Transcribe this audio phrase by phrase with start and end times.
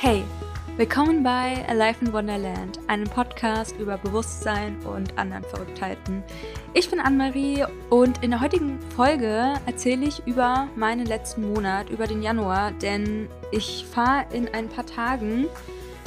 [0.00, 0.22] Hey,
[0.76, 6.22] willkommen bei Alive in Wonderland, einem Podcast über Bewusstsein und anderen Verrücktheiten.
[6.74, 12.06] Ich bin Anne-Marie und in der heutigen Folge erzähle ich über meinen letzten Monat, über
[12.06, 15.46] den Januar, denn ich fahre in ein paar Tagen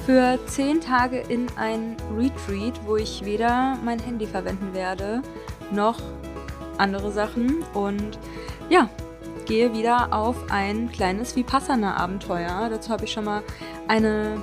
[0.05, 5.23] für zehn Tage in ein Retreat, wo ich weder mein Handy verwenden werde,
[5.71, 5.99] noch
[6.77, 8.19] andere Sachen und
[8.69, 8.89] ja,
[9.47, 12.69] gehe wieder auf ein kleines Vipassana-Abenteuer.
[12.69, 13.41] Dazu habe ich schon mal
[13.87, 14.41] eine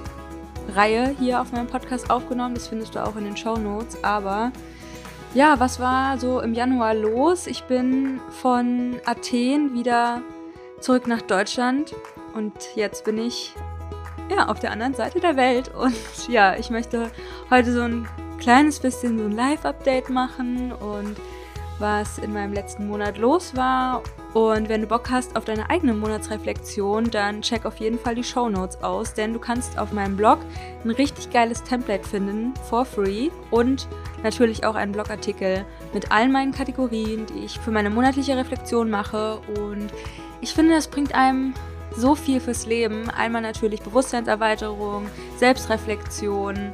[0.75, 2.55] Reihe hier auf meinem Podcast aufgenommen.
[2.55, 4.03] Das findest du auch in den Show Notes.
[4.03, 4.53] Aber
[5.35, 7.47] ja, was war so im Januar los?
[7.47, 10.23] Ich bin von Athen wieder
[10.81, 11.95] zurück nach Deutschland
[12.35, 13.55] und jetzt bin ich
[14.31, 15.71] ja auf der anderen Seite der Welt.
[15.75, 17.11] Und ja, ich möchte
[17.51, 21.17] heute so ein kleines bisschen so ein Live-Update machen und
[21.79, 24.03] was in meinem letzten Monat los war.
[24.35, 28.25] Und wenn du Bock hast auf deine eigene Monatsreflexion, dann check auf jeden Fall die
[28.25, 30.41] Show Notes aus, denn du kannst auf meinem Blog
[30.85, 33.87] ein richtig geiles Template finden, for free und
[34.25, 39.39] natürlich auch einen Blogartikel mit allen meinen Kategorien, die ich für meine monatliche Reflexion mache.
[39.61, 39.87] Und
[40.41, 41.55] ich finde, das bringt einem
[41.97, 43.09] so viel fürs Leben.
[43.11, 46.73] Einmal natürlich Bewusstseinserweiterung, Selbstreflexion,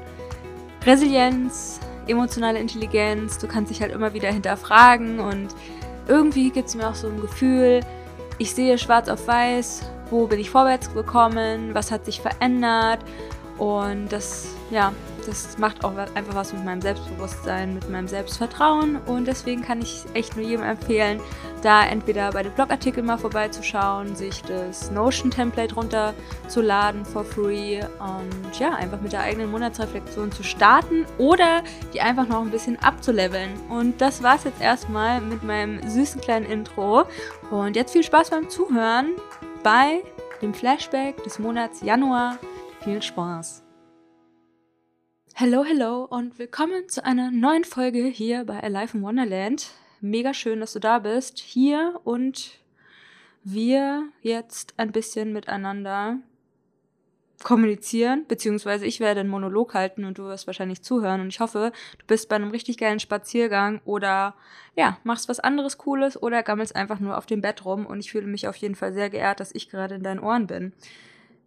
[0.86, 5.48] Resilienz, emotionale Intelligenz, du kannst dich halt immer wieder hinterfragen und
[6.08, 7.80] irgendwie gibt es mir auch so ein Gefühl,
[8.38, 13.00] ich sehe schwarz auf weiß, wo bin ich vorwärts gekommen, was hat sich verändert
[13.58, 14.92] und das, ja,
[15.26, 20.04] das macht auch einfach was mit meinem Selbstbewusstsein, mit meinem Selbstvertrauen und deswegen kann ich
[20.14, 21.20] echt nur jedem empfehlen,
[21.62, 28.74] da entweder bei den Blogartikeln mal vorbeizuschauen, sich das Notion-Template runterzuladen for free und ja,
[28.74, 33.50] einfach mit der eigenen Monatsreflexion zu starten oder die einfach noch ein bisschen abzuleveln.
[33.68, 37.04] Und das war's jetzt erstmal mit meinem süßen kleinen Intro
[37.50, 39.10] und jetzt viel Spaß beim Zuhören
[39.62, 40.02] bei
[40.42, 42.38] dem Flashback des Monats Januar.
[42.82, 43.69] Viel Spaß!
[45.36, 49.70] Hallo, hallo und willkommen zu einer neuen Folge hier bei Alive in Wonderland.
[50.02, 52.58] Mega schön, dass du da bist, hier und
[53.42, 56.18] wir jetzt ein bisschen miteinander
[57.42, 61.72] kommunizieren, beziehungsweise ich werde einen Monolog halten und du wirst wahrscheinlich zuhören und ich hoffe,
[61.98, 64.34] du bist bei einem richtig geilen Spaziergang oder
[64.76, 68.10] ja, machst was anderes Cooles oder gammelst einfach nur auf dem Bett rum und ich
[68.10, 70.74] fühle mich auf jeden Fall sehr geehrt, dass ich gerade in deinen Ohren bin.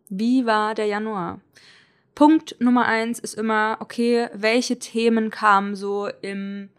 [0.09, 1.41] Wie war der Januar?
[2.15, 6.69] Punkt Nummer eins ist immer, okay, welche Themen kamen so im,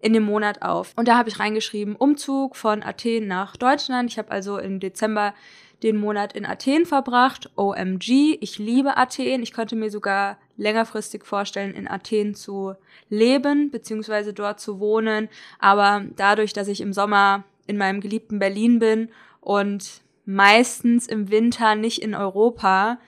[0.00, 0.92] in dem Monat auf?
[0.96, 4.10] Und da habe ich reingeschrieben, Umzug von Athen nach Deutschland.
[4.10, 5.34] Ich habe also im Dezember
[5.82, 7.50] den Monat in Athen verbracht.
[7.56, 9.42] OMG, ich liebe Athen.
[9.42, 12.74] Ich könnte mir sogar längerfristig vorstellen, in Athen zu
[13.08, 15.28] leben, beziehungsweise dort zu wohnen.
[15.58, 19.10] Aber dadurch, dass ich im Sommer in meinem geliebten Berlin bin
[19.40, 22.98] und meistens im Winter nicht in Europa,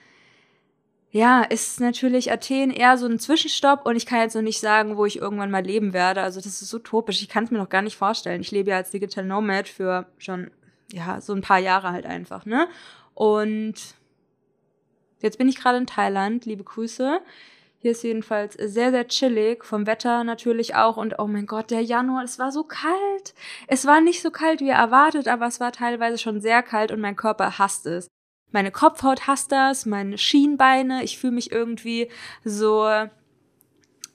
[1.13, 4.97] ja, ist natürlich Athen eher so ein Zwischenstopp und ich kann jetzt noch nicht sagen,
[4.97, 6.23] wo ich irgendwann mal leben werde.
[6.23, 7.21] Also das ist utopisch.
[7.21, 8.41] Ich kann es mir noch gar nicht vorstellen.
[8.41, 10.49] Ich lebe ja als Digital Nomad für schon,
[10.91, 12.67] ja, so ein paar Jahre halt einfach, ne?
[13.13, 13.75] Und
[15.19, 16.45] jetzt bin ich gerade in Thailand.
[16.47, 17.21] Liebe Grüße.
[17.77, 19.65] Hier ist jedenfalls sehr, sehr chillig.
[19.65, 20.97] Vom Wetter natürlich auch.
[20.97, 23.35] Und oh mein Gott, der Januar, es war so kalt.
[23.67, 27.01] Es war nicht so kalt wie erwartet, aber es war teilweise schon sehr kalt und
[27.01, 28.09] mein Körper hasst es
[28.53, 32.09] meine Kopfhaut hasst das, meine Schienbeine, ich fühle mich irgendwie
[32.45, 32.87] so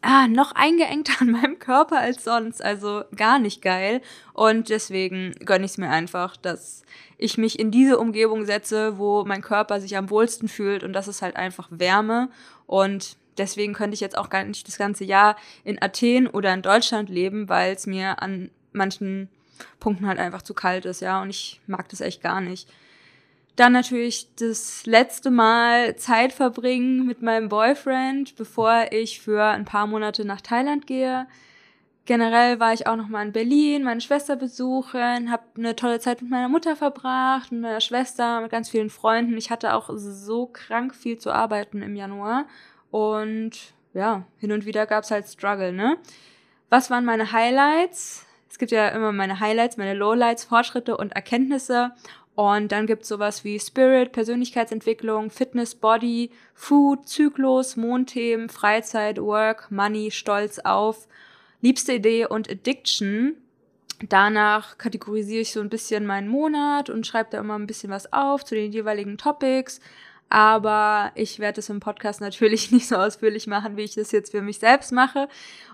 [0.00, 4.00] ah, noch eingeengter an meinem Körper als sonst, also gar nicht geil.
[4.32, 6.82] Und deswegen gönne ich es mir einfach, dass
[7.16, 11.09] ich mich in diese Umgebung setze, wo mein Körper sich am wohlsten fühlt und das
[11.09, 12.31] ist halt einfach Wärme.
[12.66, 16.62] Und deswegen könnte ich jetzt auch gar nicht das ganze Jahr in Athen oder in
[16.62, 19.28] Deutschland leben, weil es mir an manchen
[19.81, 22.69] Punkten halt einfach zu kalt ist, ja, und ich mag das echt gar nicht.
[23.59, 29.89] Dann natürlich das letzte Mal Zeit verbringen mit meinem Boyfriend, bevor ich für ein paar
[29.89, 31.27] Monate nach Thailand gehe.
[32.05, 36.22] Generell war ich auch noch mal in Berlin, meine Schwester besuchen, habe eine tolle Zeit
[36.22, 39.37] mit meiner Mutter verbracht, mit meiner Schwester, mit ganz vielen Freunden.
[39.37, 42.47] Ich hatte auch so krank viel zu arbeiten im Januar
[42.93, 45.97] und ja, hin und wieder gab's halt Struggle, ne?
[46.71, 48.25] Was waren meine Highlights?
[48.49, 51.91] Es gibt ja immer meine Highlights, meine Lowlights, Fortschritte und Erkenntnisse.
[52.39, 60.13] Und dann gibt's sowas wie Spirit, Persönlichkeitsentwicklung, Fitness, Body, Food, Zyklus, Mondthemen, Freizeit, Work, Money,
[60.13, 61.09] Stolz auf,
[61.63, 63.35] liebste Idee und Addiction.
[64.09, 68.13] Danach kategorisiere ich so ein bisschen meinen Monat und schreibe da immer ein bisschen was
[68.13, 69.81] auf zu den jeweiligen Topics.
[70.29, 74.31] Aber ich werde es im Podcast natürlich nicht so ausführlich machen, wie ich das jetzt
[74.31, 75.29] für mich selbst mache.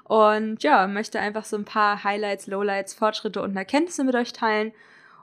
[0.04, 4.72] Und ja, möchte einfach so ein paar Highlights, Lowlights, Fortschritte und Erkenntnisse mit euch teilen.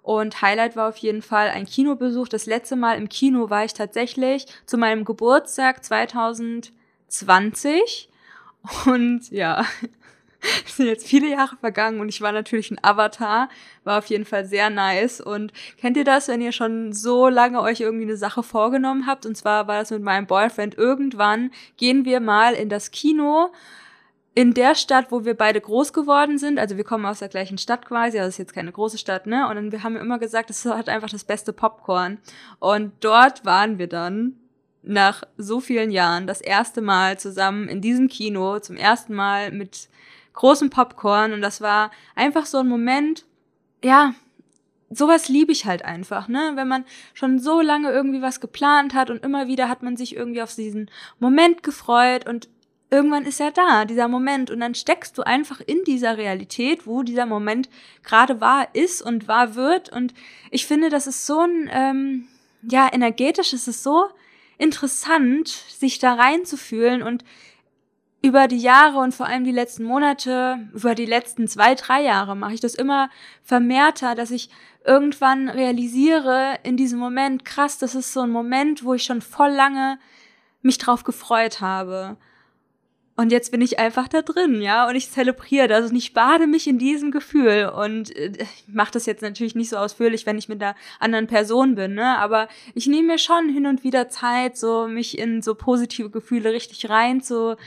[0.03, 2.27] Und Highlight war auf jeden Fall ein Kinobesuch.
[2.27, 8.09] Das letzte Mal im Kino war ich tatsächlich zu meinem Geburtstag 2020.
[8.85, 9.65] Und ja,
[10.65, 13.49] es sind jetzt viele Jahre vergangen und ich war natürlich ein Avatar.
[13.83, 15.21] War auf jeden Fall sehr nice.
[15.21, 19.27] Und kennt ihr das, wenn ihr schon so lange euch irgendwie eine Sache vorgenommen habt?
[19.27, 20.75] Und zwar war das mit meinem Boyfriend.
[20.77, 23.51] Irgendwann gehen wir mal in das Kino
[24.33, 27.57] in der Stadt, wo wir beide groß geworden sind, also wir kommen aus der gleichen
[27.57, 29.47] Stadt quasi, also es ist jetzt keine große Stadt, ne?
[29.49, 32.17] Und dann, wir haben immer gesagt, es hat einfach das beste Popcorn.
[32.59, 34.37] Und dort waren wir dann
[34.83, 39.89] nach so vielen Jahren das erste Mal zusammen in diesem Kino, zum ersten Mal mit
[40.33, 41.33] großem Popcorn.
[41.33, 43.25] Und das war einfach so ein Moment,
[43.83, 44.13] ja,
[44.89, 46.53] sowas liebe ich halt einfach, ne?
[46.55, 50.15] Wenn man schon so lange irgendwie was geplant hat und immer wieder hat man sich
[50.15, 50.89] irgendwie auf diesen
[51.19, 52.47] Moment gefreut und
[52.91, 54.51] irgendwann ist er da, dieser Moment.
[54.51, 57.69] Und dann steckst du einfach in dieser Realität, wo dieser Moment
[58.03, 59.89] gerade wahr ist und wahr wird.
[59.89, 60.13] Und
[60.51, 62.27] ich finde, das ist so ein, ähm,
[62.61, 64.05] ja, energetisch ist es so
[64.57, 67.23] interessant, sich da reinzufühlen und
[68.21, 72.35] über die Jahre und vor allem die letzten Monate, über die letzten zwei, drei Jahre
[72.35, 73.09] mache ich das immer
[73.41, 74.51] vermehrter, dass ich
[74.85, 79.49] irgendwann realisiere in diesem Moment, krass, das ist so ein Moment, wo ich schon voll
[79.49, 79.97] lange
[80.61, 82.17] mich drauf gefreut habe.
[83.21, 86.47] Und jetzt bin ich einfach da drin, ja, und ich zelebriere das und ich bade
[86.47, 87.69] mich in diesem Gefühl.
[87.69, 91.27] Und äh, ich mache das jetzt natürlich nicht so ausführlich, wenn ich mit einer anderen
[91.27, 92.17] Person bin, ne?
[92.17, 96.51] Aber ich nehme mir schon hin und wieder Zeit, so mich in so positive Gefühle
[96.51, 97.57] richtig rein zu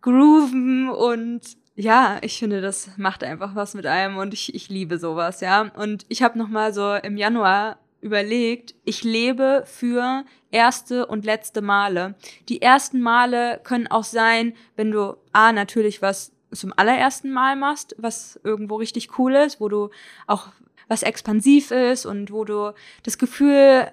[0.00, 1.42] grooven und
[1.76, 5.70] ja, ich finde, das macht einfach was mit einem und ich, ich liebe sowas, ja.
[5.76, 11.62] Und ich habe noch mal so im Januar überlegt, ich lebe für erste und letzte
[11.62, 12.16] Male.
[12.48, 17.94] Die ersten Male können auch sein, wenn du A, natürlich was zum allerersten Mal machst,
[17.96, 19.88] was irgendwo richtig cool ist, wo du
[20.26, 20.48] auch
[20.88, 23.90] was expansiv ist und wo du das Gefühl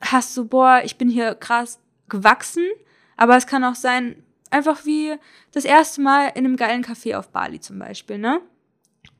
[0.00, 2.64] hast, so, boah, ich bin hier krass gewachsen.
[3.16, 5.16] Aber es kann auch sein, einfach wie
[5.52, 8.40] das erste Mal in einem geilen Café auf Bali zum Beispiel, ne?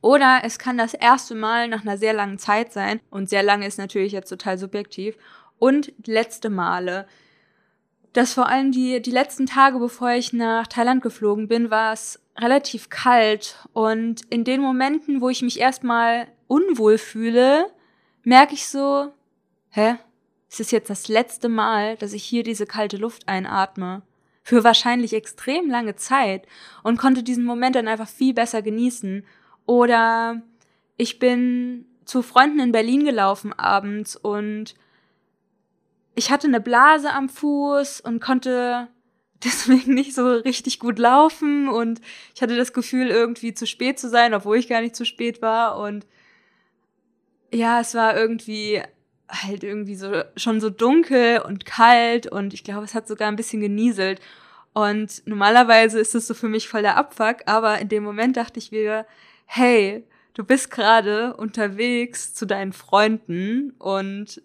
[0.03, 2.99] Oder es kann das erste Mal nach einer sehr langen Zeit sein.
[3.09, 5.15] Und sehr lange ist natürlich jetzt total subjektiv.
[5.59, 7.07] Und letzte Male.
[8.11, 12.19] Das vor allem die, die letzten Tage, bevor ich nach Thailand geflogen bin, war es
[12.37, 13.65] relativ kalt.
[13.71, 17.67] Und in den Momenten, wo ich mich erstmal unwohl fühle,
[18.23, 19.13] merke ich so,
[19.69, 19.95] hä?
[20.49, 24.01] Es ist jetzt das letzte Mal, dass ich hier diese kalte Luft einatme.
[24.43, 26.45] Für wahrscheinlich extrem lange Zeit
[26.83, 29.25] und konnte diesen Moment dann einfach viel besser genießen
[29.65, 30.41] oder
[30.97, 34.75] ich bin zu Freunden in Berlin gelaufen abends und
[36.15, 38.87] ich hatte eine Blase am Fuß und konnte
[39.43, 41.67] deswegen nicht so richtig gut laufen.
[41.67, 41.99] Und
[42.33, 45.41] ich hatte das Gefühl, irgendwie zu spät zu sein, obwohl ich gar nicht zu spät
[45.41, 45.77] war.
[45.79, 46.05] Und
[47.51, 48.81] ja, es war irgendwie
[49.29, 52.27] halt irgendwie so schon so dunkel und kalt.
[52.27, 54.21] Und ich glaube, es hat sogar ein bisschen genieselt.
[54.73, 58.59] Und normalerweise ist es so für mich voll der Abfuck, aber in dem Moment dachte
[58.59, 59.05] ich wieder,
[59.55, 60.03] hey,
[60.33, 64.41] du bist gerade unterwegs zu deinen Freunden und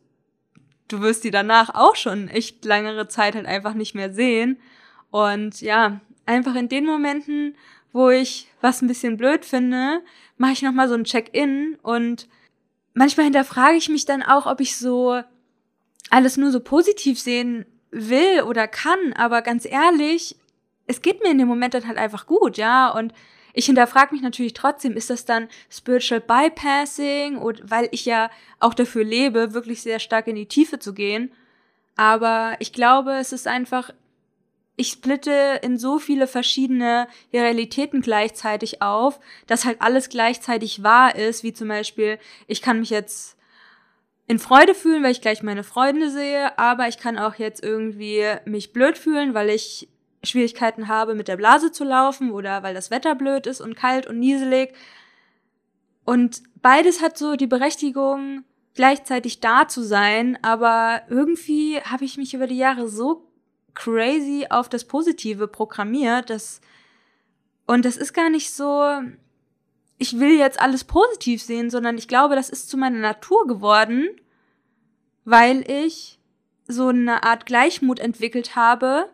[0.88, 4.58] du wirst die danach auch schon echt langere Zeit halt einfach nicht mehr sehen.
[5.10, 7.56] Und ja, einfach in den Momenten,
[7.94, 10.02] wo ich was ein bisschen blöd finde,
[10.36, 12.28] mache ich nochmal so ein Check-in und
[12.92, 15.22] manchmal hinterfrage ich mich dann auch, ob ich so
[16.10, 20.36] alles nur so positiv sehen will oder kann, aber ganz ehrlich,
[20.86, 23.14] es geht mir in dem Moment dann halt einfach gut, ja, und
[23.58, 28.72] ich hinterfrage mich natürlich trotzdem, ist das dann Spiritual Bypassing und weil ich ja auch
[28.72, 31.32] dafür lebe, wirklich sehr stark in die Tiefe zu gehen.
[31.96, 33.90] Aber ich glaube, es ist einfach,
[34.76, 41.42] ich splitte in so viele verschiedene Realitäten gleichzeitig auf, dass halt alles gleichzeitig wahr ist,
[41.42, 43.36] wie zum Beispiel, ich kann mich jetzt
[44.28, 48.24] in Freude fühlen, weil ich gleich meine Freunde sehe, aber ich kann auch jetzt irgendwie
[48.44, 49.88] mich blöd fühlen, weil ich
[50.24, 54.06] Schwierigkeiten habe, mit der Blase zu laufen oder weil das Wetter blöd ist und kalt
[54.06, 54.74] und nieselig.
[56.04, 58.44] Und beides hat so die Berechtigung,
[58.74, 63.28] gleichzeitig da zu sein, aber irgendwie habe ich mich über die Jahre so
[63.74, 66.60] crazy auf das Positive programmiert, dass
[67.66, 68.82] und das ist gar nicht so,
[69.98, 74.08] ich will jetzt alles positiv sehen, sondern ich glaube, das ist zu meiner Natur geworden,
[75.26, 76.18] weil ich
[76.66, 79.10] so eine Art Gleichmut entwickelt habe,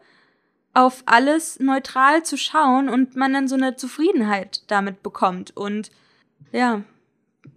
[0.75, 5.57] auf alles neutral zu schauen und man dann so eine Zufriedenheit damit bekommt.
[5.57, 5.90] Und
[6.52, 6.83] ja,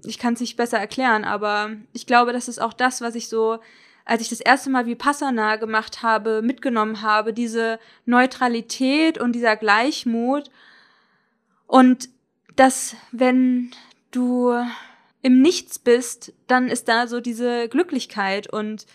[0.05, 3.27] ich kann es nicht besser erklären, aber ich glaube, das ist auch das, was ich
[3.27, 3.59] so,
[4.05, 10.51] als ich das erste Mal Vipassana gemacht habe, mitgenommen habe, diese Neutralität und dieser Gleichmut.
[11.65, 12.09] Und
[12.55, 13.71] dass, wenn
[14.11, 14.53] du
[15.21, 18.85] im Nichts bist, dann ist da so diese Glücklichkeit und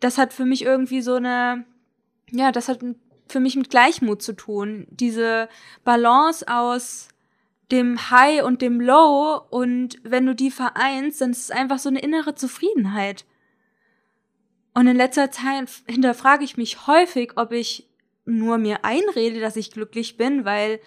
[0.00, 1.64] das hat für mich irgendwie so eine,
[2.30, 2.80] ja, das hat
[3.26, 4.86] für mich mit Gleichmut zu tun.
[4.90, 5.48] Diese
[5.84, 7.08] Balance aus
[7.70, 11.88] dem High und dem Low und wenn du die vereinst, dann ist es einfach so
[11.88, 13.24] eine innere Zufriedenheit.
[14.74, 17.88] Und in letzter Zeit hinterfrage ich mich häufig, ob ich
[18.26, 20.80] nur mir einrede, dass ich glücklich bin, weil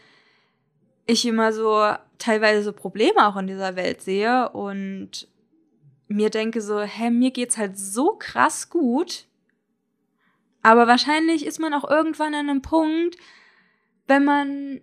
[1.05, 5.27] ich immer so teilweise so Probleme auch in dieser Welt sehe und
[6.07, 9.25] mir denke so, hä, mir geht's halt so krass gut.
[10.61, 13.17] Aber wahrscheinlich ist man auch irgendwann an einem Punkt,
[14.07, 14.81] wenn man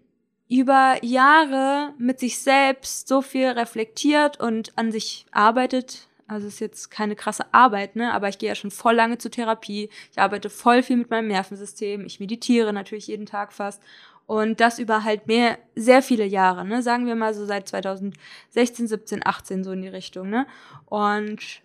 [0.48, 6.06] über Jahre mit sich selbst so viel reflektiert und an sich arbeitet.
[6.26, 8.12] Also ist jetzt keine krasse Arbeit, ne?
[8.12, 9.90] Aber ich gehe ja schon voll lange zur Therapie.
[10.10, 12.04] Ich arbeite voll viel mit meinem Nervensystem.
[12.06, 13.82] Ich meditiere natürlich jeden Tag fast.
[14.26, 16.82] Und das über halt mehr, sehr viele Jahre, ne?
[16.82, 20.46] Sagen wir mal so seit 2016, 17, 18 so in die Richtung, ne?
[20.86, 21.60] Und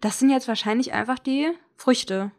[0.00, 2.30] das sind jetzt wahrscheinlich einfach die Früchte.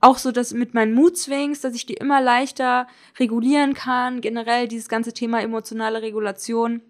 [0.00, 2.86] Auch so, dass mit meinen Mood-Swings, dass ich die immer leichter
[3.18, 4.22] regulieren kann.
[4.22, 6.80] Generell dieses ganze Thema emotionale Regulation.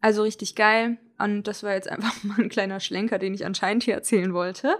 [0.00, 0.98] Also richtig geil.
[1.18, 4.76] Und das war jetzt einfach mal ein kleiner Schlenker, den ich anscheinend hier erzählen wollte.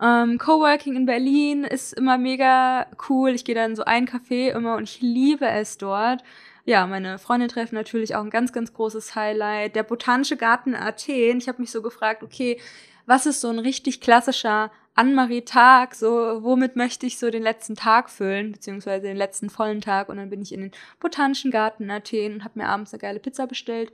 [0.00, 3.30] Ähm, Coworking in Berlin ist immer mega cool.
[3.30, 6.22] Ich gehe da in so ein Café immer und ich liebe es dort.
[6.66, 9.74] Ja, meine Freunde treffen natürlich auch ein ganz, ganz großes Highlight.
[9.74, 11.38] Der Botanische Garten Athen.
[11.38, 12.60] Ich habe mich so gefragt, okay,
[13.06, 15.94] was ist so ein richtig klassischer Anne-Marie-Tag?
[15.94, 20.08] So, womit möchte ich so den letzten Tag füllen, beziehungsweise den letzten vollen Tag?
[20.08, 23.20] Und dann bin ich in den Botanischen Garten Athen und habe mir abends eine geile
[23.20, 23.92] Pizza bestellt.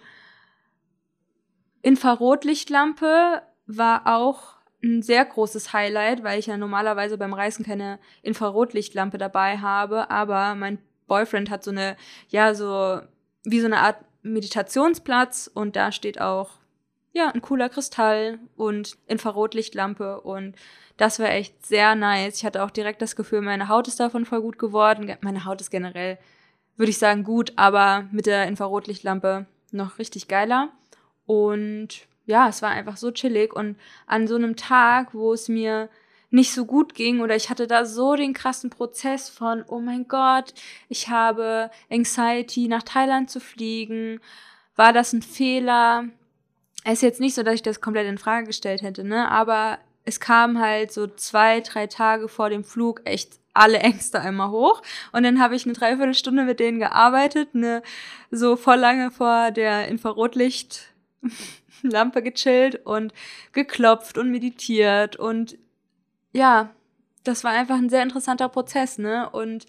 [1.83, 9.19] Infrarotlichtlampe war auch ein sehr großes Highlight, weil ich ja normalerweise beim Reisen keine Infrarotlichtlampe
[9.19, 11.97] dabei habe, aber mein Boyfriend hat so eine,
[12.29, 13.01] ja, so
[13.45, 16.51] wie so eine Art Meditationsplatz und da steht auch,
[17.13, 20.57] ja, ein cooler Kristall und Infrarotlichtlampe und
[20.97, 22.37] das war echt sehr nice.
[22.37, 25.15] Ich hatte auch direkt das Gefühl, meine Haut ist davon voll gut geworden.
[25.21, 26.19] Meine Haut ist generell,
[26.77, 30.71] würde ich sagen, gut, aber mit der Infrarotlichtlampe noch richtig geiler.
[31.27, 35.89] Und ja, es war einfach so chillig und an so einem Tag, wo es mir
[36.31, 40.09] nicht so gut ging oder ich hatte da so den krassen Prozess von, oh mein
[40.09, 40.55] Gott,
[40.89, 44.19] ich habe Anxiety, nach Thailand zu fliegen.
[44.75, 46.07] War das ein Fehler?
[46.85, 49.31] Es ist jetzt nicht so, dass ich das komplett in Frage gestellt hätte, ne?
[49.31, 54.51] Aber es kam halt so zwei, drei Tage vor dem Flug echt alle Ängste einmal
[54.51, 54.83] hoch.
[55.13, 57.83] Und dann habe ich eine Dreiviertelstunde mit denen gearbeitet, ne,
[58.31, 60.93] so voll lange vor der Infrarotlicht
[61.83, 63.13] Lampe gechillt und
[63.53, 65.59] geklopft und meditiert und
[66.33, 66.71] ja,
[67.25, 69.29] das war einfach ein sehr interessanter Prozess, ne?
[69.31, 69.67] Und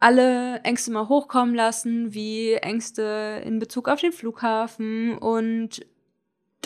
[0.00, 5.86] alle Ängste mal hochkommen lassen, wie Ängste in Bezug auf den Flughafen und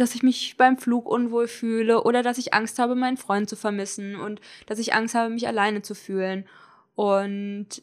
[0.01, 3.57] dass ich mich beim Flug unwohl fühle oder dass ich Angst habe, meinen Freund zu
[3.57, 6.47] vermissen und dass ich Angst habe, mich alleine zu fühlen.
[6.95, 7.83] Und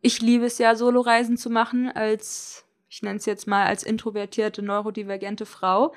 [0.00, 4.62] ich liebe es ja, Soloreisen zu machen als ich nenne es jetzt mal als introvertierte,
[4.62, 5.92] neurodivergente Frau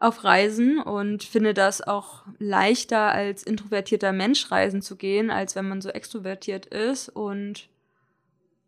[0.00, 5.68] auf Reisen und finde das auch leichter als introvertierter Mensch reisen zu gehen, als wenn
[5.68, 7.68] man so extrovertiert ist und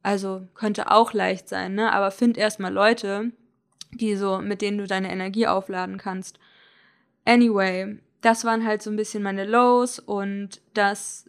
[0.02, 1.92] also könnte auch leicht sein, ne?
[1.92, 3.32] Aber find erstmal Leute,
[4.00, 6.38] die so, mit denen du deine Energie aufladen kannst.
[7.24, 11.28] Anyway, das waren halt so ein bisschen meine Lows und das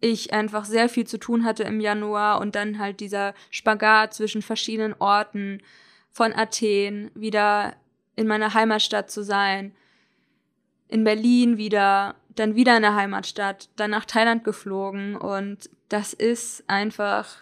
[0.00, 4.42] ich einfach sehr viel zu tun hatte im Januar und dann halt dieser Spagat zwischen
[4.42, 5.60] verschiedenen Orten
[6.12, 7.74] von Athen wieder
[8.16, 9.72] in meiner Heimatstadt zu sein,
[10.88, 16.64] in Berlin wieder, dann wieder in der Heimatstadt, dann nach Thailand geflogen und das ist
[16.68, 17.36] einfach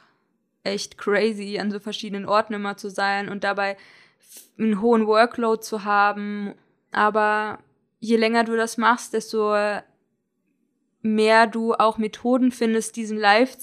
[0.64, 3.76] echt crazy, an so verschiedenen Orten immer zu sein und dabei
[4.58, 6.54] einen hohen Workload zu haben.
[6.92, 7.58] Aber
[8.00, 9.54] je länger du das machst, desto
[11.02, 13.56] mehr du auch Methoden findest, diesen Life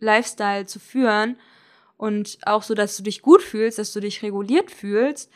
[0.00, 1.36] Lifestyle zu führen
[1.96, 5.30] und auch so, dass du dich gut fühlst, dass du dich reguliert fühlst,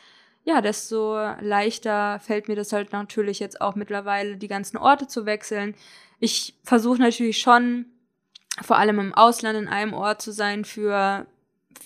[0.45, 5.25] ja, desto leichter fällt mir das halt natürlich jetzt auch mittlerweile, die ganzen Orte zu
[5.25, 5.75] wechseln.
[6.19, 7.85] Ich versuche natürlich schon,
[8.61, 11.25] vor allem im Ausland in einem Ort zu sein für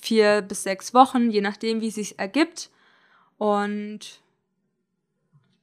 [0.02, 2.70] vier bis sechs Wochen, je nachdem, wie es sich ergibt.
[3.38, 4.22] Und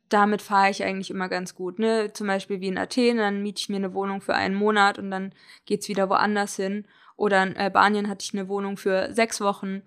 [0.09, 1.79] damit fahre ich eigentlich immer ganz gut.
[1.79, 2.13] Ne?
[2.13, 5.11] Zum Beispiel wie in Athen, dann miete ich mir eine Wohnung für einen Monat und
[5.11, 5.33] dann
[5.67, 6.87] geht's wieder woanders hin.
[7.17, 9.83] Oder in Albanien hatte ich eine Wohnung für sechs Wochen.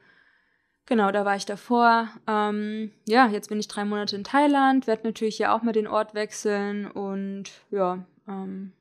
[0.85, 2.09] Genau, da war ich davor.
[2.27, 5.87] Ähm, ja, jetzt bin ich drei Monate in Thailand, werde natürlich ja auch mal den
[5.87, 8.71] Ort wechseln und ja, ähm,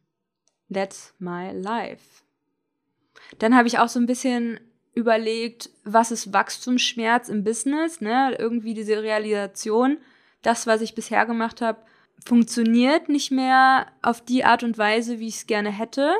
[0.72, 2.22] that's my life.
[3.38, 4.60] Dann habe ich auch so ein bisschen
[4.96, 8.34] überlegt, was ist Wachstumsschmerz im Business, ne?
[8.38, 9.98] Irgendwie diese Realisation,
[10.42, 11.78] das, was ich bisher gemacht habe,
[12.24, 16.14] funktioniert nicht mehr auf die Art und Weise, wie ich es gerne hätte.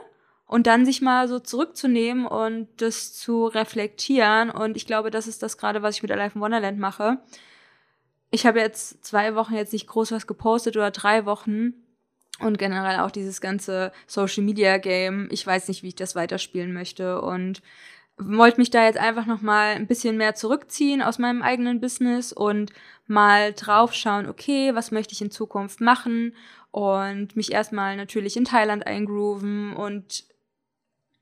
[0.47, 4.51] Und dann sich mal so zurückzunehmen und das zu reflektieren.
[4.51, 7.19] Und ich glaube, das ist das gerade, was ich mit Alive in Wonderland mache.
[8.31, 11.73] Ich habe jetzt zwei Wochen jetzt nicht groß was gepostet oder drei Wochen.
[12.39, 15.29] Und generell auch dieses ganze Social Media Game.
[15.33, 17.23] Ich weiß nicht, wie ich das weiterspielen möchte.
[17.23, 17.63] Und
[18.19, 22.33] wollte mich da jetzt einfach noch mal ein bisschen mehr zurückziehen aus meinem eigenen Business
[22.33, 22.73] und
[23.07, 26.35] mal draufschauen, okay, was möchte ich in Zukunft machen?
[26.71, 30.25] Und mich erstmal natürlich in Thailand eingrooven und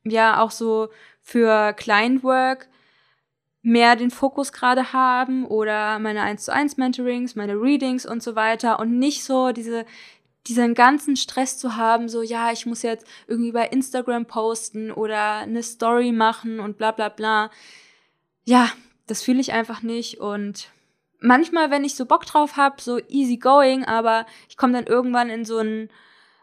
[0.05, 0.89] ja auch so
[1.21, 2.69] für Client-Work
[3.63, 8.37] mehr den Fokus gerade haben oder meine 1 zu 1 Mentorings, meine Readings und so
[8.37, 9.87] weiter und nicht so diese
[10.47, 15.39] diesen ganzen Stress zu haben, so ja, ich muss jetzt irgendwie bei Instagram posten oder
[15.39, 17.51] eine Story machen und bla bla bla.
[18.45, 18.71] Ja,
[19.07, 20.21] das fühle ich einfach nicht.
[20.21, 20.71] Und
[21.21, 25.31] manchmal, wenn ich so Bock drauf habe, so easy going, aber ich komme dann irgendwann
[25.31, 25.89] in so ein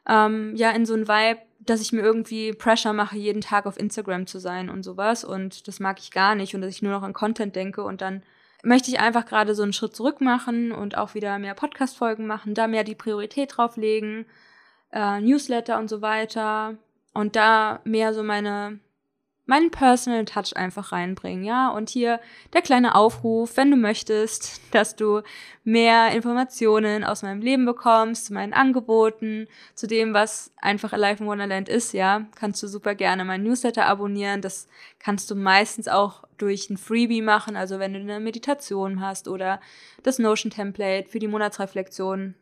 [0.08, 3.78] ähm, ja in so ein Vibe, dass ich mir irgendwie Pressure mache, jeden Tag auf
[3.80, 5.24] Instagram zu sein und sowas.
[5.24, 6.56] Und das mag ich gar nicht.
[6.56, 8.24] Und dass ich nur noch an Content denke und dann
[8.64, 12.54] möchte ich einfach gerade so einen Schritt zurück machen und auch wieder mehr Podcast-Folgen machen,
[12.54, 14.26] da mehr die Priorität drauflegen,
[14.92, 16.76] äh, Newsletter und so weiter
[17.14, 18.80] und da mehr so meine
[19.52, 21.68] meinen Personal Touch einfach reinbringen, ja.
[21.72, 22.22] Und hier
[22.54, 25.24] der kleine Aufruf, wenn du möchtest, dass du
[25.66, 31.30] mehr Informationen aus meinem Leben bekommst, zu meinen Angeboten, zu dem, was einfach Alive in
[31.30, 34.40] Wonderland ist, ja, kannst du super gerne meinen Newsletter abonnieren.
[34.40, 39.28] Das kannst du meistens auch durch ein Freebie machen, also wenn du eine Meditation hast
[39.28, 39.60] oder
[40.02, 42.36] das Notion Template für die Monatsreflexion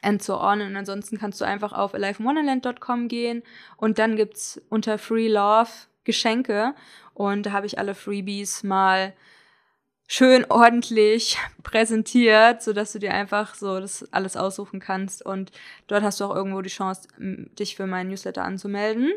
[0.00, 0.62] and so on.
[0.62, 3.42] Und ansonsten kannst du einfach auf alivewonderland.com gehen
[3.76, 5.68] und dann gibt's unter Free Love
[6.08, 6.74] Geschenke.
[7.12, 9.12] Und da habe ich alle Freebies mal
[10.08, 15.24] schön ordentlich präsentiert, so dass du dir einfach so das alles aussuchen kannst.
[15.24, 15.52] Und
[15.86, 19.12] dort hast du auch irgendwo die Chance, dich für meinen Newsletter anzumelden.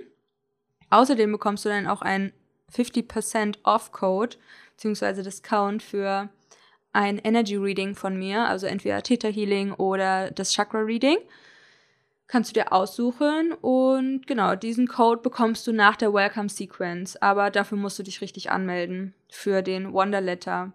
[0.90, 2.34] Außerdem bekommst du dann auch einen
[2.76, 4.38] 50% Off-Code
[4.72, 6.30] beziehungsweise Discount für
[6.92, 11.18] ein Energy Reading von mir, also entweder Theta Healing oder das Chakra Reading
[12.32, 17.52] kannst du dir aussuchen und genau, diesen Code bekommst du nach der Welcome Sequence, aber
[17.52, 20.72] dafür musst du dich richtig anmelden für den Wonder Letter.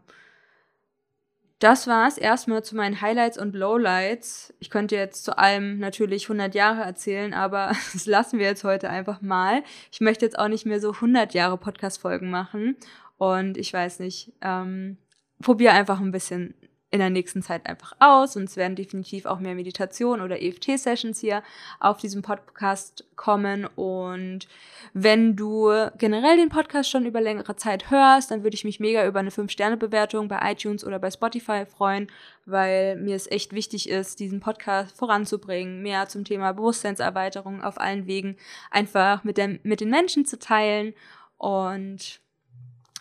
[1.58, 4.52] Das war's erstmal zu meinen Highlights und Lowlights.
[4.58, 8.90] Ich könnte jetzt zu allem natürlich 100 Jahre erzählen, aber das lassen wir jetzt heute
[8.90, 9.62] einfach mal.
[9.90, 12.76] Ich möchte jetzt auch nicht mehr so 100 Jahre Podcast-Folgen machen
[13.16, 14.98] und ich weiß nicht, ähm,
[15.40, 16.54] probiere einfach ein bisschen
[16.90, 21.18] in der nächsten Zeit einfach aus und es werden definitiv auch mehr Meditation oder EFT-Sessions
[21.18, 21.42] hier
[21.80, 23.66] auf diesem Podcast kommen.
[23.66, 24.46] Und
[24.92, 29.04] wenn du generell den Podcast schon über längere Zeit hörst, dann würde ich mich mega
[29.06, 32.06] über eine 5-Sterne-Bewertung bei iTunes oder bei Spotify freuen,
[32.44, 38.06] weil mir es echt wichtig ist, diesen Podcast voranzubringen, mehr zum Thema Bewusstseinserweiterung auf allen
[38.06, 38.36] Wegen
[38.70, 40.94] einfach mit, dem, mit den Menschen zu teilen.
[41.36, 42.20] Und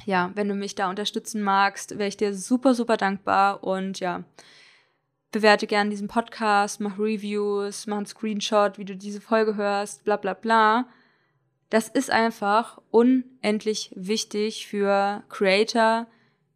[0.05, 3.63] ja, wenn du mich da unterstützen magst, wäre ich dir super, super dankbar.
[3.63, 4.23] Und ja,
[5.31, 10.17] bewerte gerne diesen Podcast, mach Reviews, mach einen Screenshot, wie du diese Folge hörst, bla
[10.17, 10.87] bla bla.
[11.69, 16.07] Das ist einfach unendlich wichtig für Creator.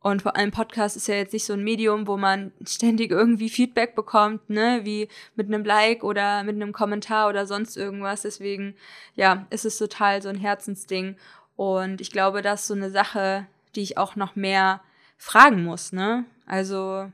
[0.02, 3.50] Und vor allem Podcast ist ja jetzt nicht so ein Medium, wo man ständig irgendwie
[3.50, 8.22] Feedback bekommt, ne, wie mit einem Like oder mit einem Kommentar oder sonst irgendwas.
[8.22, 8.76] Deswegen,
[9.16, 11.18] ja, ist es total so ein Herzensding.
[11.60, 13.46] Und ich glaube, das ist so eine Sache,
[13.76, 14.80] die ich auch noch mehr
[15.18, 16.24] fragen muss, ne?
[16.46, 17.12] Also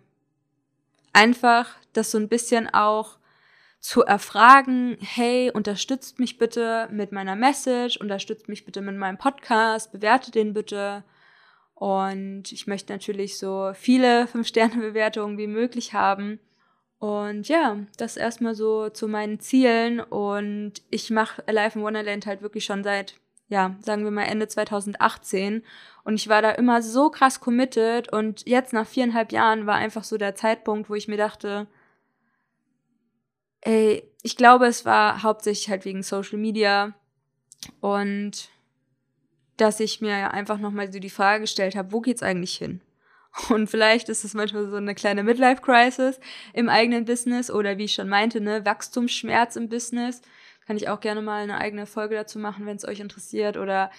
[1.14, 3.18] einfach das so ein bisschen auch
[3.80, 9.92] zu erfragen, hey, unterstützt mich bitte mit meiner Message, unterstützt mich bitte mit meinem Podcast,
[9.92, 11.04] bewertet den bitte.
[11.74, 16.40] Und ich möchte natürlich so viele Fünf-Sterne-Bewertungen wie möglich haben.
[17.00, 20.02] Und ja, das erstmal so zu meinen Zielen.
[20.02, 23.16] Und ich mache Alive in Wonderland halt wirklich schon seit
[23.48, 25.64] ja, sagen wir mal Ende 2018.
[26.04, 28.12] Und ich war da immer so krass committed.
[28.12, 31.68] Und jetzt nach viereinhalb Jahren war einfach so der Zeitpunkt, wo ich mir dachte,
[33.62, 36.94] ey, ich glaube, es war hauptsächlich halt wegen Social Media
[37.82, 38.50] und
[39.58, 42.82] dass ich mir einfach nochmal so die Frage gestellt habe, wo geht's eigentlich hin?
[43.50, 46.20] Und vielleicht ist es manchmal so eine kleine Midlife-Crisis
[46.54, 50.22] im eigenen Business oder wie ich schon meinte, ne, Wachstumsschmerz im Business.
[50.66, 53.58] Kann ich auch gerne mal eine eigene Folge dazu machen, wenn es euch interessiert.
[53.58, 53.92] Oder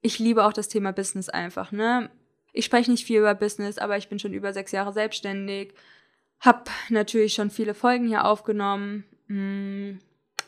[0.00, 2.10] ich liebe auch das Thema Business einfach, ne?
[2.52, 5.74] Ich spreche nicht viel über Business, aber ich bin schon über sechs Jahre selbstständig.
[6.38, 9.04] Hab natürlich schon viele Folgen hier aufgenommen.
[9.26, 9.98] Mh, hm,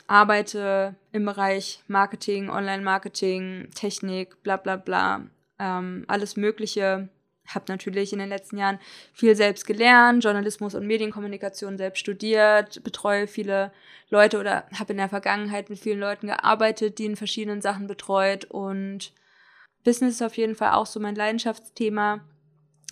[0.06, 5.22] arbeite im Bereich Marketing, Online-Marketing, Technik, bla bla bla.
[5.58, 7.08] Ähm, alles Mögliche.
[7.48, 8.78] Habe natürlich in den letzten Jahren
[9.12, 13.72] viel selbst gelernt, Journalismus und Medienkommunikation selbst studiert, betreue viele
[14.08, 18.44] Leute oder habe in der Vergangenheit mit vielen Leuten gearbeitet, die in verschiedenen Sachen betreut
[18.44, 19.12] und
[19.86, 22.20] Business ist auf jeden Fall auch so mein Leidenschaftsthema.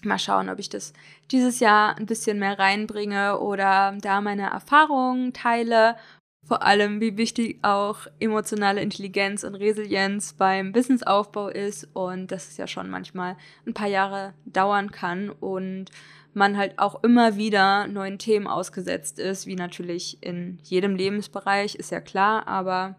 [0.04, 0.92] Mal schauen, ob ich das
[1.32, 5.96] dieses Jahr ein bisschen mehr reinbringe oder da meine Erfahrungen teile.
[6.46, 12.58] Vor allem, wie wichtig auch emotionale Intelligenz und Resilienz beim Businessaufbau ist und dass es
[12.58, 15.86] ja schon manchmal ein paar Jahre dauern kann und
[16.34, 21.90] man halt auch immer wieder neuen Themen ausgesetzt ist, wie natürlich in jedem Lebensbereich, ist
[21.90, 22.96] ja klar, aber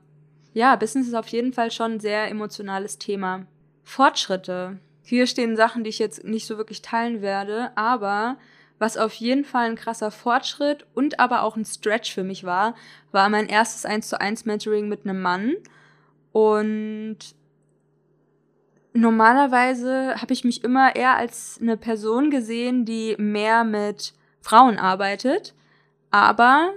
[0.53, 3.45] ja, Business ist auf jeden Fall schon ein sehr emotionales Thema.
[3.83, 4.79] Fortschritte.
[5.03, 8.37] Hier stehen Sachen, die ich jetzt nicht so wirklich teilen werde, aber
[8.79, 12.75] was auf jeden Fall ein krasser Fortschritt und aber auch ein Stretch für mich war,
[13.11, 15.53] war mein erstes 1 zu 1 Mentoring mit einem Mann.
[16.31, 17.17] Und
[18.93, 25.53] normalerweise habe ich mich immer eher als eine Person gesehen, die mehr mit Frauen arbeitet.
[26.11, 26.71] Aber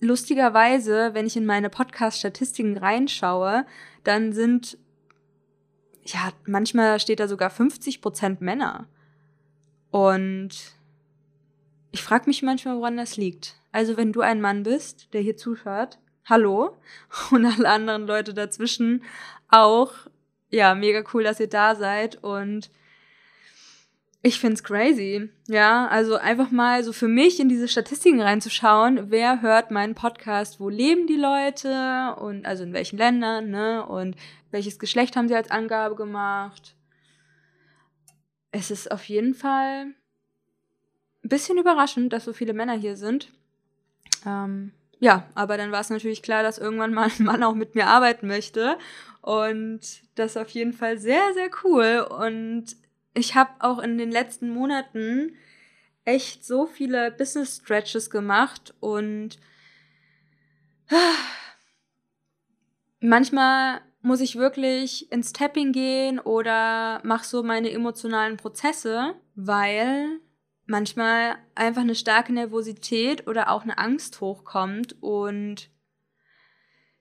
[0.00, 3.64] lustigerweise, wenn ich in meine Podcast-Statistiken reinschaue,
[4.04, 4.78] dann sind
[6.04, 8.86] ja, manchmal steht da sogar 50 Prozent Männer.
[9.90, 10.77] Und
[11.90, 13.56] ich frage mich manchmal, woran das liegt.
[13.72, 16.76] Also, wenn du ein Mann bist, der hier zuhört, hallo.
[17.30, 19.02] Und alle anderen Leute dazwischen
[19.48, 19.92] auch.
[20.50, 22.22] Ja, mega cool, dass ihr da seid.
[22.22, 22.70] Und
[24.20, 25.30] ich find's crazy.
[25.46, 30.58] Ja, also einfach mal so für mich in diese Statistiken reinzuschauen, wer hört meinen Podcast,
[30.58, 33.86] wo leben die Leute und also in welchen Ländern, ne?
[33.86, 34.16] Und
[34.50, 36.74] welches Geschlecht haben sie als Angabe gemacht?
[38.50, 39.94] Es ist auf jeden Fall
[41.28, 43.28] bisschen überraschend, dass so viele Männer hier sind.
[44.26, 47.74] Ähm, ja, aber dann war es natürlich klar, dass irgendwann mal ein Mann auch mit
[47.74, 48.78] mir arbeiten möchte.
[49.20, 49.80] Und
[50.14, 52.06] das ist auf jeden Fall sehr, sehr cool.
[52.08, 52.76] Und
[53.14, 55.36] ich habe auch in den letzten Monaten
[56.04, 59.38] echt so viele Business Stretches gemacht und
[63.00, 70.20] manchmal muss ich wirklich ins Tapping gehen oder mache so meine emotionalen Prozesse, weil
[70.68, 75.70] manchmal einfach eine starke Nervosität oder auch eine Angst hochkommt und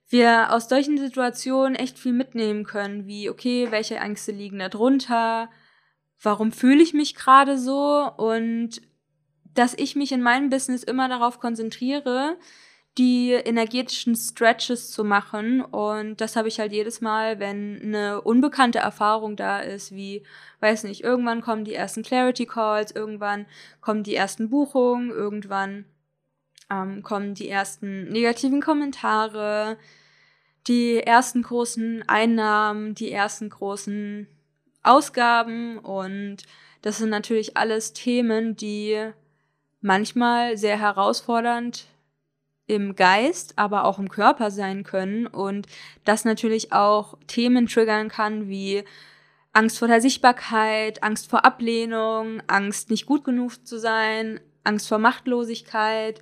[0.10, 5.50] wir aus solchen Situationen echt viel mitnehmen können, wie, okay, welche Ängste liegen da drunter,
[6.22, 8.10] warum fühle ich mich gerade so?
[8.16, 8.82] Und
[9.54, 12.38] dass ich mich in meinem Business immer darauf konzentriere,
[12.98, 15.62] die energetischen Stretches zu machen.
[15.62, 20.24] Und das habe ich halt jedes Mal, wenn eine unbekannte Erfahrung da ist, wie,
[20.62, 23.46] weiß nicht, irgendwann kommen die ersten Clarity Calls, irgendwann
[23.82, 25.86] kommen die ersten Buchungen, irgendwann
[26.72, 29.78] ähm, kommen die ersten negativen Kommentare,
[30.68, 34.28] die ersten großen Einnahmen, die ersten großen
[34.84, 36.38] Ausgaben und
[36.82, 39.12] das sind natürlich alles Themen, die
[39.82, 41.86] manchmal sehr herausfordernd
[42.68, 45.68] im Geist, aber auch im Körper sein können und
[46.04, 48.84] das natürlich auch Themen triggern kann wie
[49.54, 55.00] Angst vor der Sichtbarkeit, Angst vor Ablehnung, Angst nicht gut genug zu sein, Angst vor
[55.00, 56.22] Machtlosigkeit,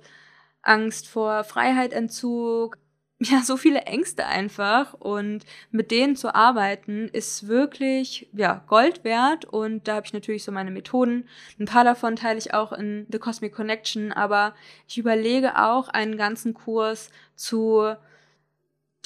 [0.62, 2.78] Angst vor Freiheitentzug,
[3.20, 4.94] ja, so viele Ängste einfach.
[4.94, 9.44] Und mit denen zu arbeiten ist wirklich, ja, Gold wert.
[9.46, 11.26] Und da habe ich natürlich so meine Methoden.
[11.58, 14.54] Ein paar davon teile ich auch in The Cosmic Connection, aber
[14.86, 17.94] ich überlege auch einen ganzen Kurs zu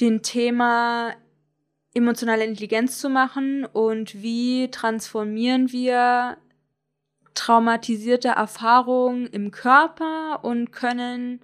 [0.01, 1.13] dem Thema
[1.93, 3.65] emotionale Intelligenz zu machen.
[3.65, 6.37] Und wie transformieren wir
[7.33, 11.39] traumatisierte Erfahrungen im Körper und können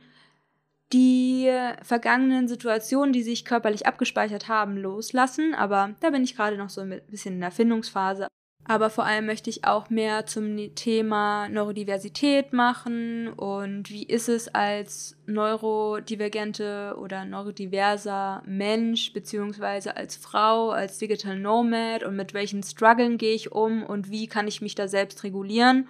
[0.94, 1.52] die
[1.84, 5.54] vergangenen Situationen, die sich körperlich abgespeichert haben, loslassen.
[5.54, 8.28] Aber da bin ich gerade noch so ein bisschen in der Findungsphase.
[8.70, 14.54] Aber vor allem möchte ich auch mehr zum Thema Neurodiversität machen und wie ist es
[14.54, 23.18] als neurodivergente oder neurodiverser Mensch beziehungsweise als Frau, als Digital Nomad und mit welchen Struggeln
[23.18, 25.88] gehe ich um und wie kann ich mich da selbst regulieren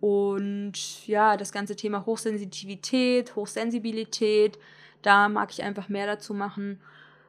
[0.00, 4.58] und ja, das ganze Thema Hochsensitivität, Hochsensibilität,
[5.02, 6.80] da mag ich einfach mehr dazu machen,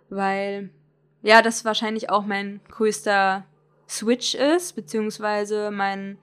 [0.09, 0.69] weil
[1.21, 3.45] ja, das wahrscheinlich auch mein größter
[3.87, 6.17] Switch ist, beziehungsweise mein,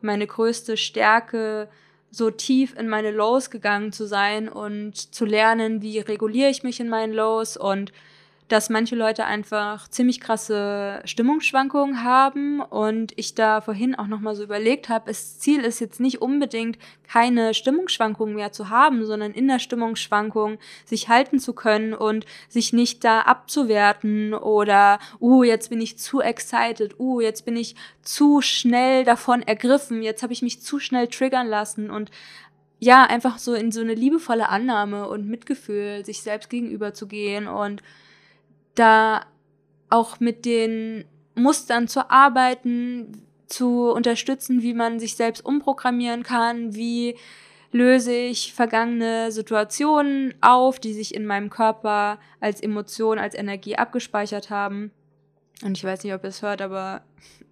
[0.00, 1.68] meine größte Stärke,
[2.10, 6.80] so tief in meine Lows gegangen zu sein und zu lernen, wie reguliere ich mich
[6.80, 7.92] in meinen Lows und
[8.48, 14.34] dass manche Leute einfach ziemlich krasse Stimmungsschwankungen haben und ich da vorhin auch noch mal
[14.34, 19.32] so überlegt habe, das Ziel ist jetzt nicht unbedingt keine Stimmungsschwankungen mehr zu haben, sondern
[19.32, 25.68] in der Stimmungsschwankung sich halten zu können und sich nicht da abzuwerten oder uh, jetzt
[25.68, 30.40] bin ich zu excited, uh, jetzt bin ich zu schnell davon ergriffen, jetzt habe ich
[30.42, 32.10] mich zu schnell triggern lassen und
[32.80, 37.48] ja, einfach so in so eine liebevolle Annahme und Mitgefühl sich selbst gegenüber zu gehen
[37.48, 37.82] und
[38.74, 39.26] da
[39.90, 41.04] auch mit den
[41.34, 47.16] Mustern zu arbeiten, zu unterstützen, wie man sich selbst umprogrammieren kann, wie
[47.72, 54.50] löse ich vergangene Situationen auf, die sich in meinem Körper als Emotion, als Energie abgespeichert
[54.50, 54.90] haben.
[55.62, 57.02] Und ich weiß nicht, ob ihr es hört, aber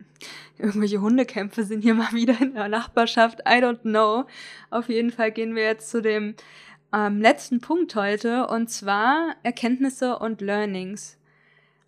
[0.58, 3.40] irgendwelche Hundekämpfe sind hier mal wieder in der Nachbarschaft.
[3.40, 4.24] I don't know.
[4.70, 6.34] Auf jeden Fall gehen wir jetzt zu dem
[6.92, 11.18] ähm, letzten Punkt heute und zwar Erkenntnisse und Learnings.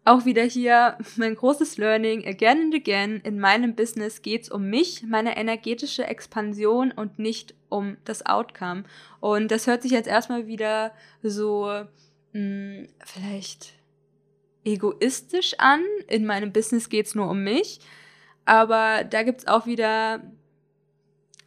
[0.04, 5.02] Auch wieder hier mein großes Learning, again and again, in meinem Business geht's um mich,
[5.02, 8.84] meine energetische Expansion und nicht um das Outcome.
[9.20, 11.66] Und das hört sich jetzt erstmal wieder so
[12.32, 13.74] mh, hm, vielleicht
[14.64, 15.82] egoistisch an.
[16.06, 17.80] In meinem Business geht's nur um mich.
[18.44, 20.22] Aber da gibt's auch wieder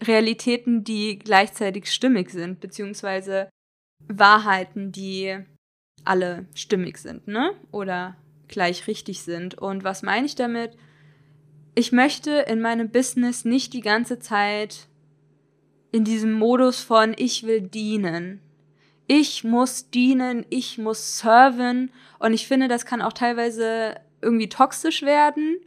[0.01, 3.49] Realitäten, die gleichzeitig stimmig sind, beziehungsweise
[4.07, 5.37] Wahrheiten, die
[6.03, 7.53] alle stimmig sind, ne?
[7.71, 9.55] Oder gleich richtig sind.
[9.55, 10.75] Und was meine ich damit?
[11.75, 14.87] Ich möchte in meinem Business nicht die ganze Zeit
[15.91, 18.41] in diesem Modus von ich will dienen.
[19.07, 21.91] Ich muss dienen, ich muss serven.
[22.19, 25.57] Und ich finde, das kann auch teilweise irgendwie toxisch werden.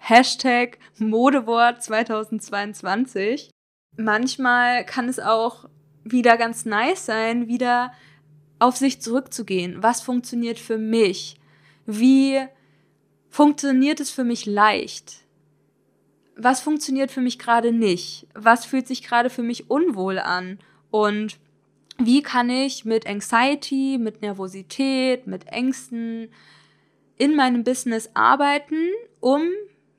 [0.00, 3.50] Hashtag Modewort 2022.
[3.96, 5.68] Manchmal kann es auch
[6.04, 7.92] wieder ganz nice sein, wieder
[8.58, 9.82] auf sich zurückzugehen.
[9.82, 11.36] Was funktioniert für mich?
[11.86, 12.38] Wie
[13.28, 15.24] funktioniert es für mich leicht?
[16.36, 18.26] Was funktioniert für mich gerade nicht?
[18.34, 20.58] Was fühlt sich gerade für mich unwohl an?
[20.90, 21.38] Und
[21.98, 26.30] wie kann ich mit Anxiety, mit Nervosität, mit Ängsten
[27.16, 28.88] in meinem Business arbeiten,
[29.20, 29.42] um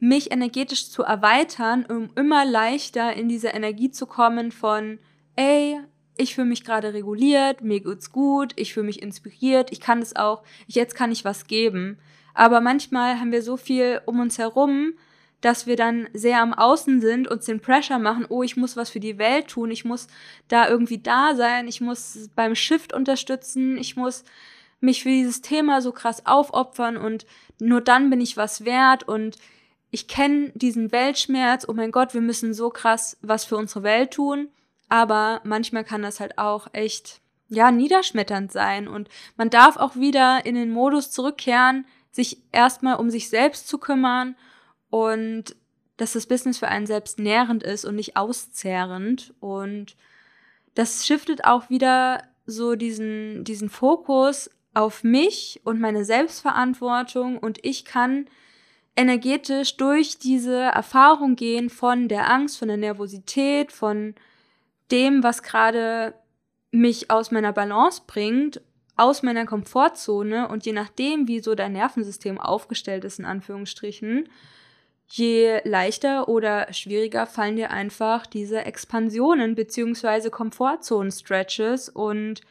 [0.01, 4.97] mich energetisch zu erweitern, um immer leichter in diese Energie zu kommen von,
[5.35, 5.79] ey,
[6.17, 10.15] ich fühle mich gerade reguliert, mir geht's gut, ich fühle mich inspiriert, ich kann es
[10.15, 11.99] auch, jetzt kann ich was geben.
[12.33, 14.93] Aber manchmal haben wir so viel um uns herum,
[15.39, 18.89] dass wir dann sehr am Außen sind, uns den Pressure machen, oh, ich muss was
[18.89, 20.07] für die Welt tun, ich muss
[20.47, 24.23] da irgendwie da sein, ich muss beim Shift unterstützen, ich muss
[24.79, 27.27] mich für dieses Thema so krass aufopfern und
[27.59, 29.37] nur dann bin ich was wert und
[29.91, 34.11] ich kenne diesen Weltschmerz, oh mein Gott, wir müssen so krass was für unsere Welt
[34.11, 34.47] tun,
[34.87, 38.87] aber manchmal kann das halt auch echt, ja, niederschmetternd sein.
[38.87, 43.77] Und man darf auch wieder in den Modus zurückkehren, sich erstmal um sich selbst zu
[43.77, 44.35] kümmern
[44.89, 45.55] und
[45.97, 49.33] dass das Business für einen selbst nährend ist und nicht auszehrend.
[49.39, 49.95] Und
[50.73, 57.37] das shiftet auch wieder so diesen, diesen Fokus auf mich und meine Selbstverantwortung.
[57.37, 58.25] Und ich kann
[58.95, 64.15] energetisch durch diese Erfahrung gehen von der Angst, von der Nervosität, von
[64.91, 66.13] dem, was gerade
[66.71, 68.61] mich aus meiner Balance bringt,
[68.97, 70.47] aus meiner Komfortzone.
[70.47, 74.29] Und je nachdem, wie so dein Nervensystem aufgestellt ist, in Anführungsstrichen,
[75.07, 81.89] je leichter oder schwieriger fallen dir einfach diese Expansionen beziehungsweise Komfortzonen-Stretches.
[81.89, 82.41] Und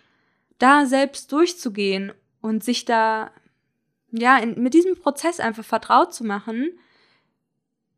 [0.58, 3.30] da selbst durchzugehen und sich da
[4.12, 6.78] ja, in, mit diesem Prozess einfach vertraut zu machen,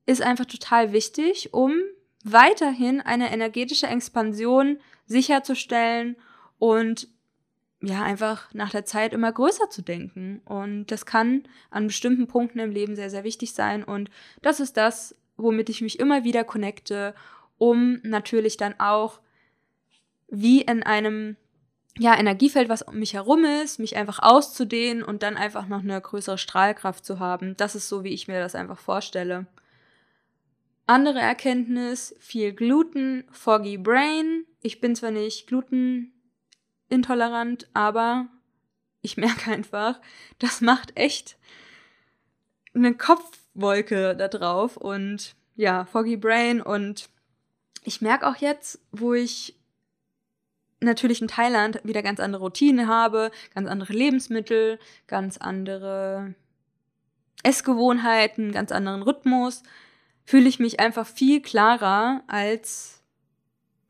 [0.07, 1.75] ist einfach total wichtig, um
[2.25, 6.17] weiterhin eine energetische Expansion sicherzustellen
[6.59, 7.09] und
[7.81, 10.41] ja, einfach nach der Zeit immer größer zu denken.
[10.45, 13.83] Und das kann an bestimmten Punkten im Leben sehr, sehr wichtig sein.
[13.83, 14.09] Und
[14.41, 17.15] das ist das, womit ich mich immer wieder connecte,
[17.59, 19.21] um natürlich dann auch
[20.29, 21.37] wie in einem
[21.99, 26.01] ja, Energiefeld, was um mich herum ist, mich einfach auszudehnen und dann einfach noch eine
[26.01, 27.57] größere Strahlkraft zu haben.
[27.57, 29.47] Das ist so, wie ich mir das einfach vorstelle.
[30.87, 34.47] Andere Erkenntnis, viel Gluten, foggy brain.
[34.63, 38.27] Ich bin zwar nicht glutenintolerant, aber
[39.03, 40.01] ich merke einfach,
[40.39, 41.37] das macht echt
[42.75, 47.11] eine Kopfwolke da drauf und ja, foggy brain und
[47.85, 49.57] ich merke auch jetzt, wo ich
[50.83, 56.35] natürlich in Thailand wieder ganz andere Routine habe, ganz andere Lebensmittel, ganz andere
[57.43, 59.63] Essgewohnheiten, ganz anderen Rhythmus,
[60.25, 63.03] fühle ich mich einfach viel klarer als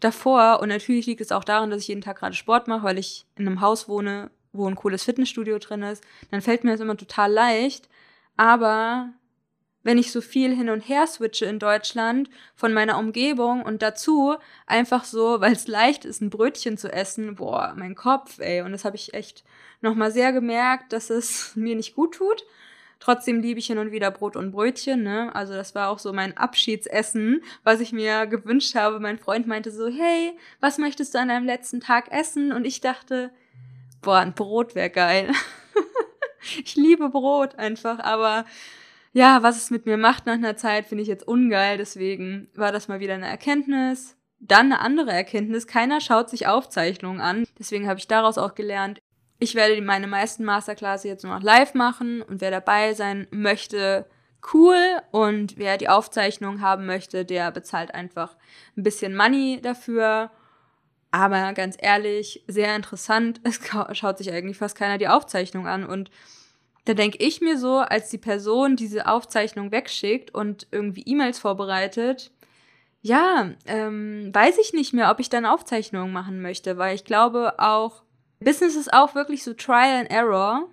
[0.00, 0.60] davor.
[0.60, 3.26] Und natürlich liegt es auch daran, dass ich jeden Tag gerade Sport mache, weil ich
[3.36, 6.96] in einem Haus wohne, wo ein cooles Fitnessstudio drin ist, dann fällt mir das immer
[6.96, 7.88] total leicht.
[8.36, 9.10] Aber
[9.82, 14.36] wenn ich so viel hin und her switche in Deutschland von meiner Umgebung und dazu
[14.66, 18.62] einfach so, weil es leicht ist, ein Brötchen zu essen, boah, mein Kopf, ey.
[18.62, 19.44] Und das habe ich echt
[19.80, 22.44] nochmal sehr gemerkt, dass es mir nicht gut tut.
[23.00, 25.34] Trotzdem liebe ich hin und wieder Brot und Brötchen, ne?
[25.34, 29.00] Also das war auch so mein Abschiedsessen, was ich mir gewünscht habe.
[29.00, 32.52] Mein Freund meinte so, hey, was möchtest du an deinem letzten Tag essen?
[32.52, 33.32] Und ich dachte,
[34.02, 35.32] boah, ein Brot wäre geil.
[36.64, 38.44] ich liebe Brot einfach, aber
[39.12, 41.78] ja, was es mit mir macht nach einer Zeit, finde ich jetzt ungeil.
[41.78, 44.16] Deswegen war das mal wieder eine Erkenntnis.
[44.38, 45.66] Dann eine andere Erkenntnis.
[45.66, 47.44] Keiner schaut sich Aufzeichnungen an.
[47.58, 49.00] Deswegen habe ich daraus auch gelernt,
[49.38, 54.06] ich werde meine meisten Masterclass jetzt nur noch live machen und wer dabei sein möchte,
[54.54, 54.78] cool.
[55.10, 58.36] Und wer die Aufzeichnung haben möchte, der bezahlt einfach
[58.76, 60.30] ein bisschen Money dafür.
[61.10, 63.40] Aber ganz ehrlich, sehr interessant.
[63.44, 63.60] Es
[63.98, 65.84] schaut sich eigentlich fast keiner die Aufzeichnung an.
[65.84, 66.10] Und
[66.84, 72.32] da denke ich mir so, als die Person diese Aufzeichnung wegschickt und irgendwie E-Mails vorbereitet,
[73.02, 77.58] ja, ähm, weiß ich nicht mehr, ob ich dann Aufzeichnungen machen möchte, weil ich glaube
[77.58, 78.02] auch,
[78.40, 80.68] Business ist auch wirklich so Trial and Error.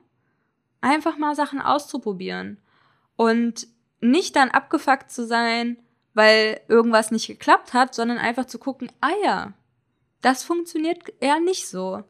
[0.82, 2.60] Einfach mal Sachen auszuprobieren.
[3.15, 3.67] Und
[4.00, 5.78] nicht dann abgefuckt zu sein,
[6.13, 9.54] weil irgendwas nicht geklappt hat, sondern einfach zu gucken, ah ja,
[10.22, 12.04] das funktioniert eher nicht so.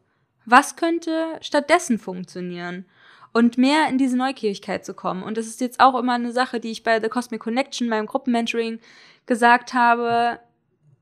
[0.45, 2.85] Was könnte stattdessen funktionieren?
[3.33, 5.23] Und mehr in diese Neugierigkeit zu kommen.
[5.23, 8.07] Und das ist jetzt auch immer eine Sache, die ich bei The Cosmic Connection, meinem
[8.07, 8.79] Gruppenmentoring,
[9.25, 10.39] gesagt habe,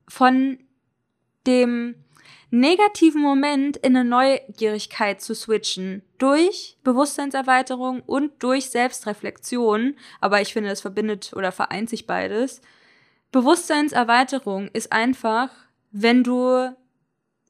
[0.07, 0.59] von
[1.45, 1.95] dem
[2.49, 6.01] negativen Moment in eine Neugierigkeit zu switchen.
[6.17, 9.95] Durch Bewusstseinserweiterung und durch Selbstreflexion.
[10.21, 12.61] Aber ich finde, das verbindet oder vereint sich beides.
[13.31, 15.49] Bewusstseinserweiterung ist einfach,
[15.91, 16.75] wenn du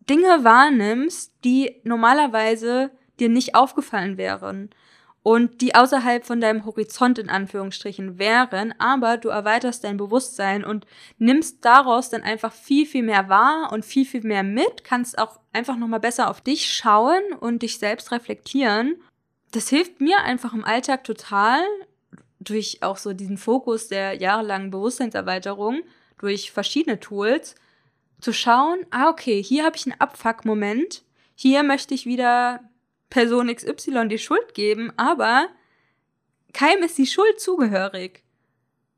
[0.09, 4.69] Dinge wahrnimmst, die normalerweise dir nicht aufgefallen wären
[5.27, 10.86] und die außerhalb von deinem Horizont in Anführungsstrichen wären, aber du erweiterst dein Bewusstsein und
[11.17, 15.41] nimmst daraus dann einfach viel, viel mehr wahr und viel, viel mehr mit, kannst auch
[15.51, 18.95] einfach nochmal besser auf dich schauen und dich selbst reflektieren.
[19.51, 21.60] Das hilft mir einfach im Alltag total,
[22.39, 25.82] durch auch so diesen Fokus der jahrelangen Bewusstseinserweiterung,
[26.19, 27.56] durch verschiedene Tools,
[28.21, 31.03] zu schauen, ah, okay, hier habe ich einen Abfuck-Moment,
[31.36, 32.62] hier möchte ich wieder
[33.10, 35.48] Person XY die Schuld geben, aber
[36.54, 38.24] keinem ist die Schuld zugehörig.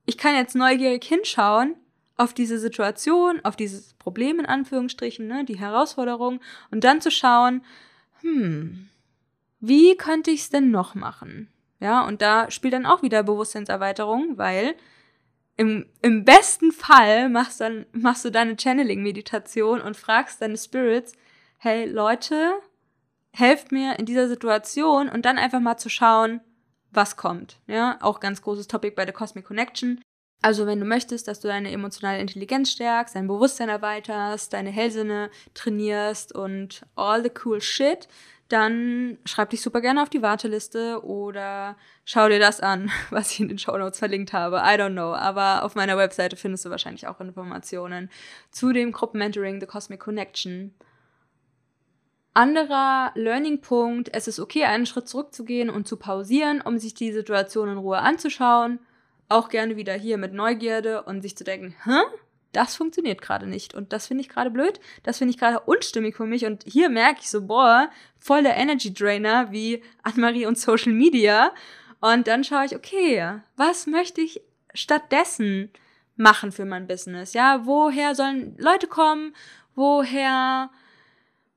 [0.06, 1.76] Ich kann jetzt neugierig hinschauen
[2.17, 6.41] auf diese Situation, auf dieses Problem in Anführungsstrichen, ne, die Herausforderung
[6.72, 7.63] und dann zu schauen,
[8.22, 8.89] hm,
[9.60, 11.50] wie könnte ich es denn noch machen?
[11.80, 14.76] Ja, und da spielt dann auch wieder Bewusstseinserweiterung, weil
[15.56, 21.13] im, im besten Fall machst, dann, machst du deine Channeling-Meditation und fragst deine Spirits,
[21.58, 22.54] hey Leute,
[23.31, 26.41] helft mir in dieser Situation und dann einfach mal zu schauen,
[26.91, 27.59] was kommt.
[27.67, 30.01] Ja, auch ganz großes Topic bei der Cosmic Connection.
[30.41, 35.29] Also wenn du möchtest, dass du deine emotionale Intelligenz stärkst, dein Bewusstsein erweiterst, deine Hellsinne
[35.53, 38.07] trainierst und all the cool shit,
[38.47, 43.41] dann schreib dich super gerne auf die Warteliste oder schau dir das an, was ich
[43.41, 44.57] in den Show Notes verlinkt habe.
[44.57, 45.13] I don't know.
[45.13, 48.09] Aber auf meiner Webseite findest du wahrscheinlich auch Informationen
[48.49, 50.73] zu dem Gruppenmentoring The Cosmic Connection.
[52.33, 57.69] Anderer Learning-Punkt, es ist okay, einen Schritt zurückzugehen und zu pausieren, um sich die Situation
[57.69, 58.79] in Ruhe anzuschauen.
[59.27, 61.99] Auch gerne wieder hier mit Neugierde und sich zu denken, hä?
[62.51, 63.75] Das funktioniert gerade nicht.
[63.75, 64.79] Und das finde ich gerade blöd.
[65.03, 66.45] Das finde ich gerade unstimmig für mich.
[66.45, 71.51] Und hier merke ich so, boah, voll der Energy Drainer wie Anne-Marie und Social Media.
[72.01, 74.41] Und dann schaue ich, okay, was möchte ich
[74.73, 75.69] stattdessen
[76.15, 77.33] machen für mein Business?
[77.33, 79.35] Ja, woher sollen Leute kommen?
[79.75, 80.71] Woher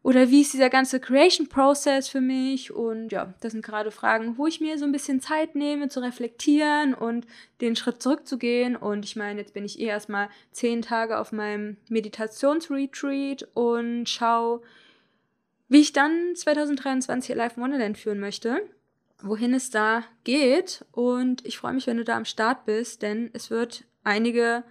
[0.02, 2.72] oder wie ist dieser ganze Creation Process für mich?
[2.72, 6.00] Und ja, das sind gerade Fragen, wo ich mir so ein bisschen Zeit nehme zu
[6.00, 7.24] reflektieren und
[7.60, 8.74] den Schritt zurückzugehen.
[8.74, 14.62] Und ich meine, jetzt bin ich eh erstmal zehn Tage auf meinem Meditationsretreat und schau,
[15.68, 18.60] wie ich dann 2023 Live Wonderland führen möchte,
[19.22, 20.84] wohin es da geht.
[20.90, 24.64] Und ich freue mich, wenn du da am Start bist, denn es wird einige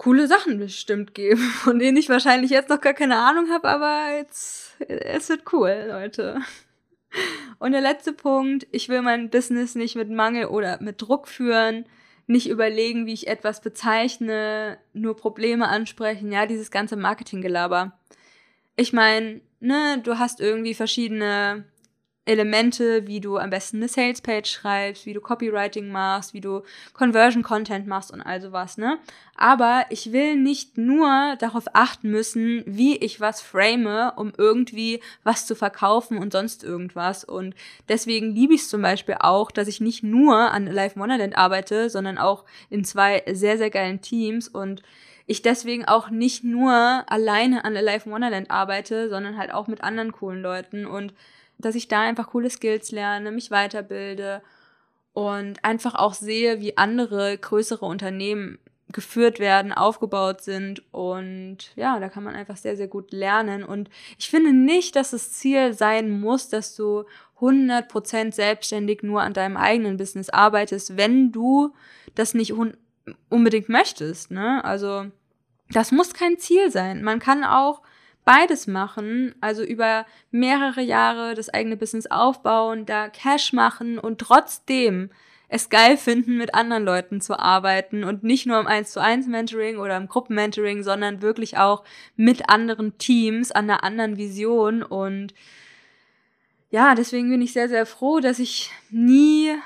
[0.00, 4.16] coole Sachen bestimmt geben, von denen ich wahrscheinlich jetzt noch gar keine Ahnung habe, aber
[4.16, 6.40] jetzt, es wird cool, Leute.
[7.58, 11.84] Und der letzte Punkt, ich will mein Business nicht mit Mangel oder mit Druck führen,
[12.26, 17.92] nicht überlegen, wie ich etwas bezeichne, nur Probleme ansprechen, ja, dieses ganze Marketinggelaber.
[18.76, 21.66] Ich meine, ne, du hast irgendwie verschiedene
[22.30, 26.62] Elemente, wie du am besten eine Salespage schreibst, wie du Copywriting machst, wie du
[26.94, 28.98] Conversion Content machst und all sowas, ne?
[29.34, 35.46] Aber ich will nicht nur darauf achten müssen, wie ich was frame, um irgendwie was
[35.46, 37.24] zu verkaufen und sonst irgendwas.
[37.24, 37.54] Und
[37.88, 41.90] deswegen liebe ich es zum Beispiel auch, dass ich nicht nur an Live Wonderland arbeite,
[41.90, 44.82] sondern auch in zwei sehr, sehr geilen Teams und
[45.26, 46.72] ich deswegen auch nicht nur
[47.06, 51.14] alleine an Alive Wonderland arbeite, sondern halt auch mit anderen coolen Leuten und
[51.60, 54.42] dass ich da einfach coole Skills lerne, mich weiterbilde
[55.12, 58.58] und einfach auch sehe, wie andere größere Unternehmen
[58.92, 63.88] geführt werden, aufgebaut sind und ja, da kann man einfach sehr, sehr gut lernen und
[64.18, 67.04] ich finde nicht, dass das Ziel sein muss, dass du
[67.38, 71.72] 100% selbstständig nur an deinem eigenen Business arbeitest, wenn du
[72.14, 72.52] das nicht
[73.28, 74.64] unbedingt möchtest, ne?
[74.64, 75.06] Also
[75.70, 77.02] das muss kein Ziel sein.
[77.02, 77.82] Man kann auch
[78.30, 85.10] beides machen, also über mehrere Jahre das eigene Business aufbauen, da Cash machen und trotzdem
[85.48, 89.26] es geil finden, mit anderen Leuten zu arbeiten und nicht nur im 1 zu 1
[89.26, 91.82] Mentoring oder im Gruppenmentoring, sondern wirklich auch
[92.14, 94.84] mit anderen Teams an einer anderen Vision.
[94.84, 95.34] Und
[96.70, 99.56] ja, deswegen bin ich sehr, sehr froh, dass ich nie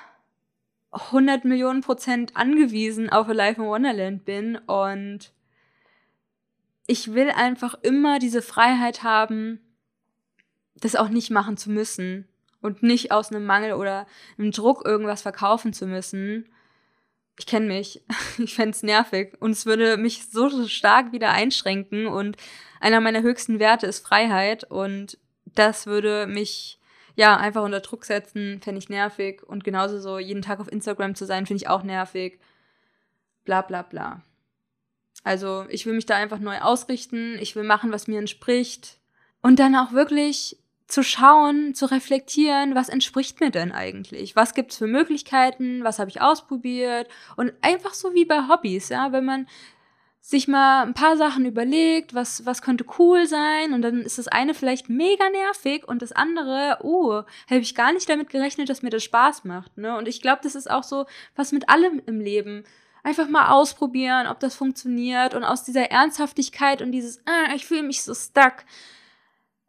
[0.90, 4.56] 100 Millionen Prozent angewiesen auf Alive in Wonderland bin.
[4.56, 5.33] Und
[6.86, 9.60] ich will einfach immer diese Freiheit haben,
[10.76, 12.28] das auch nicht machen zu müssen
[12.60, 14.06] und nicht aus einem Mangel oder
[14.38, 16.50] einem Druck irgendwas verkaufen zu müssen.
[17.38, 18.02] Ich kenne mich.
[18.38, 22.36] Ich fände nervig und es würde mich so stark wieder einschränken und
[22.80, 26.80] einer meiner höchsten Werte ist Freiheit und das würde mich
[27.14, 31.14] ja einfach unter Druck setzen, fände ich nervig und genauso so jeden Tag auf Instagram
[31.14, 32.40] zu sein, finde ich auch nervig.
[33.44, 34.22] Bla bla bla.
[35.24, 38.98] Also ich will mich da einfach neu ausrichten, ich will machen, was mir entspricht.
[39.42, 44.36] Und dann auch wirklich zu schauen, zu reflektieren, was entspricht mir denn eigentlich?
[44.36, 45.82] Was gibt's für Möglichkeiten?
[45.82, 47.08] Was habe ich ausprobiert?
[47.36, 49.46] Und einfach so wie bei Hobbys, ja, wenn man
[50.20, 54.26] sich mal ein paar Sachen überlegt, was, was könnte cool sein und dann ist das
[54.26, 58.80] eine vielleicht mega nervig und das andere, oh, habe ich gar nicht damit gerechnet, dass
[58.80, 59.98] mir das Spaß macht, ne?
[59.98, 61.04] Und ich glaube, das ist auch so
[61.36, 62.64] was mit allem im Leben
[63.04, 67.84] einfach mal ausprobieren, ob das funktioniert und aus dieser Ernsthaftigkeit und dieses, ah, ich fühle
[67.84, 68.64] mich so stuck,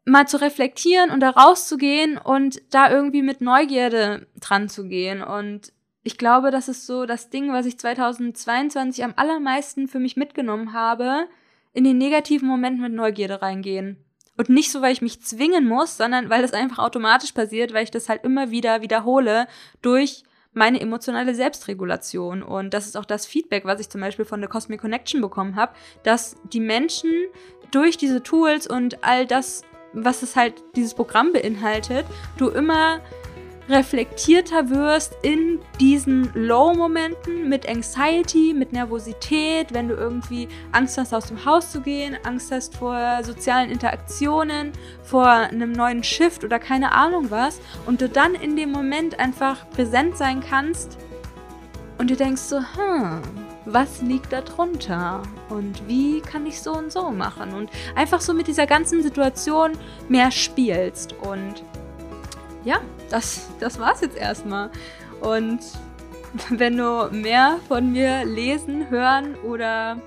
[0.06, 5.22] mal zu reflektieren und da rauszugehen und da irgendwie mit Neugierde dran zu gehen.
[5.22, 5.74] Und
[6.04, 10.74] ich glaube, das ist so das Ding, was ich 2022 am allermeisten für mich mitgenommen
[10.74, 11.28] habe,
[11.74, 13.98] in den negativen Momenten mit Neugierde reingehen.
[14.38, 17.84] Und nicht so, weil ich mich zwingen muss, sondern weil das einfach automatisch passiert, weil
[17.84, 19.48] ich das halt immer wieder wiederhole
[19.82, 20.24] durch
[20.56, 22.42] meine emotionale Selbstregulation.
[22.42, 25.56] Und das ist auch das Feedback, was ich zum Beispiel von der Cosmic Connection bekommen
[25.56, 27.12] habe, dass die Menschen
[27.72, 32.06] durch diese Tools und all das, was es halt dieses Programm beinhaltet,
[32.38, 33.02] du immer
[33.70, 41.28] reflektierter wirst in diesen Low-Momenten mit Anxiety, mit Nervosität, wenn du irgendwie Angst hast, aus
[41.28, 44.72] dem Haus zu gehen, Angst hast vor sozialen Interaktionen,
[45.04, 47.60] vor einem neuen Shift oder keine Ahnung was.
[47.86, 50.98] Und du dann in dem Moment einfach präsent sein kannst
[51.98, 53.22] und du denkst so, hm,
[53.66, 55.24] was liegt da drunter?
[55.50, 57.54] Und wie kann ich so und so machen?
[57.54, 59.72] Und einfach so mit dieser ganzen Situation
[60.08, 61.14] mehr spielst.
[61.14, 61.64] Und
[62.64, 62.80] ja,
[63.10, 64.70] das, das war's jetzt erstmal.
[65.22, 65.60] Und
[66.50, 69.98] wenn du mehr von mir lesen, hören oder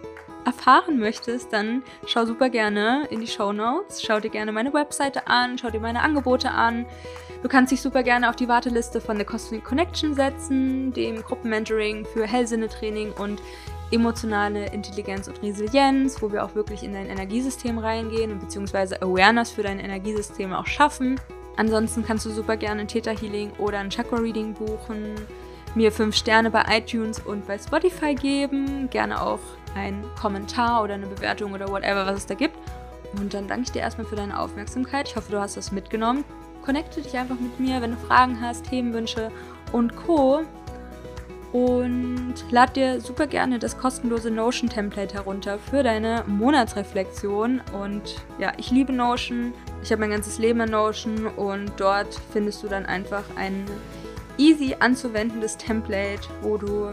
[0.44, 4.02] erfahren möchtest, dann schau super gerne in die Show Notes.
[4.02, 6.86] Schau dir gerne meine Webseite an, schau dir meine Angebote an.
[7.42, 12.04] Du kannst dich super gerne auf die Warteliste von The Cosmic Connection setzen, dem Gruppenmentoring
[12.06, 13.42] für Hellsinnetraining und
[13.90, 19.62] emotionale Intelligenz und Resilienz, wo wir auch wirklich in dein Energiesystem reingehen beziehungsweise Awareness für
[19.62, 21.20] dein Energiesystem auch schaffen.
[21.58, 25.16] Ansonsten kannst du super gerne ein Theta Healing oder ein Chakra Reading buchen,
[25.74, 29.40] mir 5 Sterne bei iTunes und bei Spotify geben, gerne auch
[29.74, 32.56] einen Kommentar oder eine Bewertung oder whatever, was es da gibt.
[33.18, 35.08] Und dann danke ich dir erstmal für deine Aufmerksamkeit.
[35.08, 36.24] Ich hoffe, du hast das mitgenommen.
[36.64, 39.32] Connecte dich einfach mit mir, wenn du Fragen hast, Themenwünsche
[39.72, 40.42] und Co.
[41.52, 47.62] Und lad dir super gerne das kostenlose Notion Template herunter für deine Monatsreflexion.
[47.72, 49.54] Und ja, ich liebe Notion.
[49.82, 53.64] Ich habe mein ganzes Leben in Notion und dort findest du dann einfach ein
[54.36, 56.90] easy anzuwendendes Template, wo du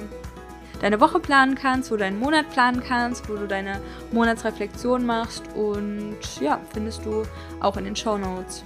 [0.82, 3.80] deine Woche planen kannst, wo du deinen Monat planen kannst, wo du deine
[4.12, 7.24] Monatsreflexion machst und ja, findest du
[7.60, 8.64] auch in den Show Notes.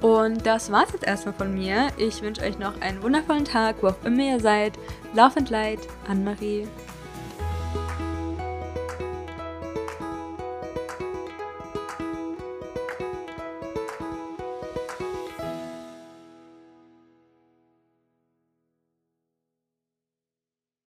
[0.00, 1.88] Und das war's jetzt erstmal von mir.
[1.98, 4.78] Ich wünsche euch noch einen wundervollen Tag, wo auch immer ihr seid.
[5.12, 6.66] Love and Light, Anne-Marie.